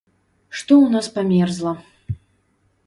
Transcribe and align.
Што 0.59 0.73
ў 0.79 0.87
нас 0.95 1.11
памерзла? 1.19 1.73